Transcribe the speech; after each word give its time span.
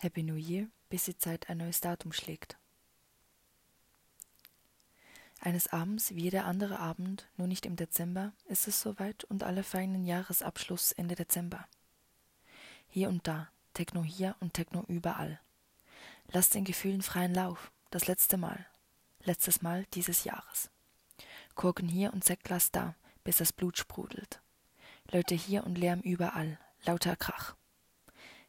Happy 0.00 0.22
New 0.22 0.36
Year, 0.36 0.68
bis 0.90 1.06
die 1.06 1.18
Zeit 1.18 1.50
ein 1.50 1.58
neues 1.58 1.80
Datum 1.80 2.12
schlägt. 2.12 2.56
Eines 5.40 5.66
Abends, 5.72 6.14
wie 6.14 6.22
jeder 6.22 6.44
andere 6.44 6.78
Abend, 6.78 7.26
nur 7.36 7.48
nicht 7.48 7.66
im 7.66 7.74
Dezember, 7.74 8.32
ist 8.46 8.68
es 8.68 8.80
soweit 8.80 9.24
und 9.24 9.42
alle 9.42 9.64
feiern 9.64 9.94
den 9.94 10.04
Jahresabschluss 10.04 10.92
Ende 10.92 11.16
Dezember. 11.16 11.66
Hier 12.88 13.08
und 13.08 13.26
da, 13.26 13.48
Techno 13.74 14.04
hier 14.04 14.36
und 14.38 14.54
Techno 14.54 14.84
überall. 14.86 15.40
Lasst 16.28 16.54
den 16.54 16.64
Gefühlen 16.64 17.02
freien 17.02 17.34
Lauf, 17.34 17.72
das 17.90 18.06
letzte 18.06 18.36
Mal, 18.36 18.66
letztes 19.24 19.62
Mal 19.62 19.84
dieses 19.94 20.22
Jahres. 20.22 20.70
Korken 21.56 21.88
hier 21.88 22.12
und 22.12 22.24
Sektglas 22.24 22.70
da, 22.70 22.94
bis 23.24 23.38
das 23.38 23.52
Blut 23.52 23.78
sprudelt. 23.78 24.40
Leute 25.10 25.34
hier 25.34 25.64
und 25.64 25.76
Lärm 25.76 26.00
überall, 26.02 26.56
lauter 26.84 27.16
Krach. 27.16 27.56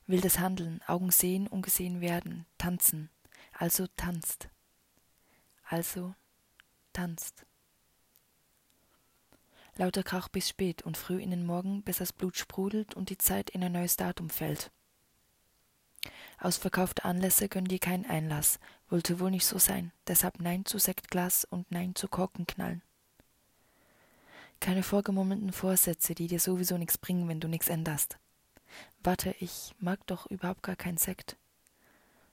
Wildes 0.10 0.40
Handeln, 0.40 0.82
Augen 0.88 1.12
sehen, 1.12 1.46
ungesehen 1.48 2.02
werden, 2.02 2.48
tanzen. 2.58 3.12
Also 3.54 3.86
tanzt. 3.96 4.50
Also 5.64 6.16
tanzt. 6.94 7.46
Lauter 9.76 10.02
Krach 10.02 10.28
bis 10.28 10.50
spät 10.50 10.82
und 10.82 10.98
früh 10.98 11.22
in 11.22 11.30
den 11.30 11.46
Morgen, 11.46 11.84
bis 11.84 12.00
das 12.00 12.12
Blut 12.12 12.38
sprudelt 12.38 12.96
und 12.96 13.12
die 13.12 13.20
Zeit 13.20 13.52
in 13.52 13.64
ein 13.64 13.72
neues 13.72 13.98
Datum 13.98 14.32
fällt. 14.32 14.72
Ausverkaufte 16.40 17.06
Anlässe 17.06 17.48
gönnen 17.48 17.68
dir 17.68 17.78
keinen 17.78 18.08
Einlass, 18.08 18.60
wollte 18.90 19.20
wohl 19.20 19.30
nicht 19.30 19.46
so 19.46 19.60
sein, 19.60 19.92
deshalb 20.08 20.40
Nein 20.40 20.66
zu 20.66 20.80
Sektglas 20.80 21.46
und 21.46 21.70
Nein 21.72 21.94
zu 21.94 22.08
Korkenknallen. 22.08 22.82
Keine 24.60 24.82
vorgemummelten 24.82 25.54
Vorsätze, 25.54 26.16
die 26.16 26.26
dir 26.26 26.40
sowieso 26.40 26.80
nichts 26.80 26.98
bringen, 26.98 27.28
wenn 27.28 27.40
du 27.40 27.48
nichts 27.48 27.70
änderst. 27.70 28.18
Warte, 29.04 29.36
ich 29.40 29.74
mag 29.80 30.06
doch 30.08 30.26
überhaupt 30.28 30.64
gar 30.64 30.76
keinen 30.76 30.98
Sekt. 30.98 31.38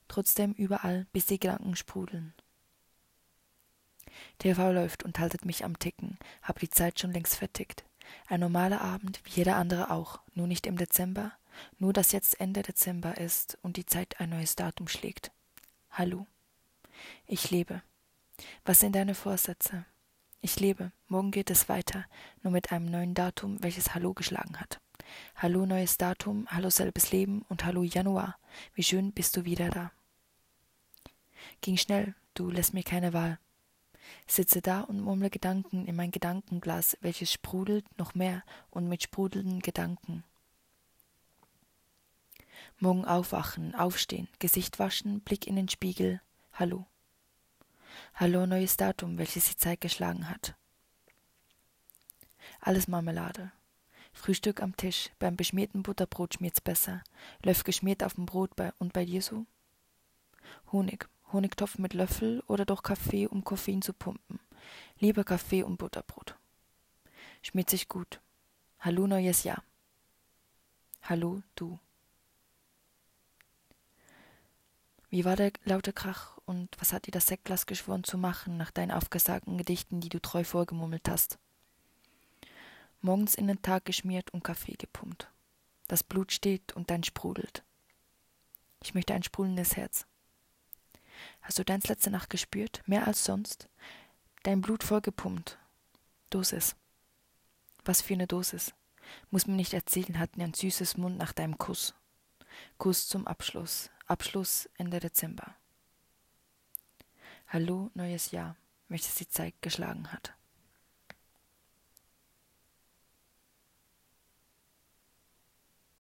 Trotzdem 0.09 0.53
überall, 0.53 1.07
bis 1.13 1.27
die 1.27 1.39
Gedanken 1.39 1.77
sprudeln. 1.77 2.35
TV 4.39 4.73
läuft 4.73 5.03
und 5.03 5.19
haltet 5.19 5.45
mich 5.45 5.65
am 5.65 5.79
Ticken, 5.79 6.19
hab 6.43 6.59
die 6.59 6.71
Zeit 6.71 7.01
schon 7.01 7.13
längst 7.13 7.37
vertickt. 7.37 7.85
Ein 8.29 8.41
normaler 8.41 8.81
Abend, 8.81 9.21
wie 9.25 9.31
jeder 9.31 9.57
andere 9.57 9.91
auch, 9.91 10.21
nur 10.35 10.47
nicht 10.47 10.67
im 10.67 10.77
Dezember, 10.77 11.33
nur 11.79 11.93
dass 11.93 12.13
jetzt 12.13 12.41
Ende 12.41 12.63
Dezember 12.63 13.19
ist 13.19 13.59
und 13.63 13.77
die 13.77 13.87
Zeit 13.87 14.21
ein 14.21 14.31
neues 14.31 14.57
Datum 14.57 14.89
schlägt. 14.89 15.33
Hallo. 15.91 16.27
Ich 17.27 17.51
lebe. 17.51 17.83
Was 18.65 18.81
sind 18.81 18.95
deine 18.95 19.15
Vorsätze? 19.15 19.85
Ich 20.41 20.61
lebe. 20.61 20.93
Morgen 21.09 21.31
geht 21.31 21.51
es 21.51 21.69
weiter, 21.69 22.05
nur 22.43 22.53
mit 22.53 22.71
einem 22.71 22.87
neuen 22.87 23.15
Datum, 23.15 23.63
welches 23.63 23.95
Hallo 23.95 24.15
geschlagen 24.15 24.61
hat. 24.61 24.81
Hallo 25.37 25.67
neues 25.67 25.99
Datum, 25.99 26.47
hallo 26.49 26.71
selbes 26.71 27.13
Leben 27.13 27.45
und 27.49 27.65
hallo 27.65 27.83
Januar. 27.83 28.39
Wie 28.75 28.83
schön 28.83 29.13
bist 29.13 29.37
du 29.37 29.45
wieder 29.45 29.71
da. 29.71 29.93
Ging 31.61 31.77
schnell, 31.77 32.15
du 32.35 32.51
lässt 32.51 32.75
mir 32.75 32.83
keine 32.83 33.13
Wahl. 33.13 33.39
Sitze 34.27 34.63
da 34.63 34.81
und 34.83 35.01
murmle 35.01 35.31
Gedanken 35.31 35.87
in 35.87 35.97
mein 35.97 36.11
Gedankenglas, 36.11 36.97
welches 37.01 37.33
sprudelt 37.33 37.85
noch 37.99 38.15
mehr 38.15 38.43
und 38.71 38.89
mit 38.89 39.03
sprudelnden 39.03 39.61
Gedanken. 39.61 40.25
Morgen 42.79 43.05
aufwachen, 43.05 43.75
aufstehen, 43.75 44.29
Gesicht 44.39 44.79
waschen, 44.79 45.21
Blick 45.21 45.47
in 45.47 45.57
den 45.57 45.69
Spiegel. 45.69 46.21
Hallo. 46.53 46.87
Hallo 48.15 48.47
neues 48.47 48.77
Datum, 48.77 49.19
welches 49.19 49.49
die 49.49 49.57
Zeit 49.57 49.81
geschlagen 49.81 50.29
hat. 50.29 50.55
Alles 52.61 52.89
Marmelade. 52.89 53.53
Frühstück 54.17 54.63
am 54.63 54.75
Tisch, 54.77 55.11
beim 55.19 55.37
beschmierten 55.37 55.83
Butterbrot 55.83 56.35
schmiert's 56.35 56.61
besser. 56.61 57.05
Löff 57.45 57.65
geschmiert 57.65 58.03
auf 58.03 58.15
dem 58.15 58.27
Brot 58.27 58.57
bei, 58.57 58.73
und 58.79 58.93
bei 58.93 59.05
dir 59.05 59.23
so? 59.23 59.47
Honig, 60.73 61.09
Honigtopf 61.33 61.79
mit 61.79 61.93
Löffel 61.93 62.43
oder 62.49 62.65
doch 62.65 62.83
Kaffee, 62.83 63.27
um 63.27 63.45
Koffein 63.45 63.83
zu 63.83 63.93
pumpen. 63.93 64.41
Lieber 64.99 65.23
Kaffee 65.23 65.63
und 65.63 65.77
Butterbrot. 65.77 66.35
Schmiert 67.43 67.71
sich 67.71 67.89
gut. 67.89 68.21
Hallo 68.81 69.07
neues 69.07 69.45
Jahr. 69.45 69.63
Hallo 71.03 71.43
du. 71.55 71.79
Wie 75.11 75.25
war 75.25 75.37
der 75.37 75.53
laute 75.65 75.93
Krach 75.93 76.39
und 76.47 76.71
was 76.79 76.93
hat 76.93 77.07
dir 77.07 77.13
das 77.13 77.27
Sektglas 77.27 77.67
geschworen 77.67 78.03
zu 78.03 78.17
machen 78.19 78.57
nach 78.57 78.71
deinen 78.71 78.91
aufgesagten 78.91 79.59
Gedichten, 79.59 80.01
die 80.01 80.09
du 80.09 80.21
treu 80.21 80.43
vorgemummelt 80.43 81.09
hast? 81.09 81.39
Morgens 83.07 83.37
in 83.37 83.47
den 83.47 83.63
Tag 83.63 83.85
geschmiert 83.85 84.35
und 84.35 84.43
Kaffee 84.43 84.75
gepumpt. 84.77 85.31
Das 85.87 86.03
Blut 86.03 86.33
steht 86.33 86.73
und 86.75 86.91
dein 86.91 87.05
sprudelt. 87.05 87.65
Ich 88.83 88.95
möchte 88.95 89.15
ein 89.15 89.23
sprudelndes 89.23 89.77
Herz. 89.77 90.07
Hast 91.41 91.59
du 91.59 91.65
deins 91.65 91.87
letzte 91.87 92.11
Nacht 92.11 92.29
gespürt, 92.31 92.83
mehr 92.87 93.07
als 93.07 93.25
sonst? 93.25 93.69
Dein 94.43 94.61
Blut 94.61 94.83
vollgepumpt. 94.83 95.57
Dosis. 96.31 96.75
Was 97.85 98.03
für 98.03 98.15
eine 98.15 98.27
Dosis. 98.27 98.75
Muss 99.31 99.47
mir 99.47 99.55
nicht 99.55 99.73
erzählen, 99.73 100.19
hatten 100.19 100.43
ein 100.43 100.53
süßes 100.53 100.97
Mund 100.97 101.17
nach 101.17 101.33
deinem 101.33 101.59
Kuss. 101.59 101.95
Kuss 102.77 103.07
zum 103.07 103.27
Abschluss. 103.29 103.89
Abschluss 104.07 104.69
Ende 104.77 104.99
Dezember. 104.99 105.55
Hallo, 107.47 107.91
neues 107.95 108.33
Jahr, 108.33 108.57
welches 108.89 109.15
die 109.15 109.29
Zeit 109.29 109.55
geschlagen 109.63 110.13
hat. 110.13 110.36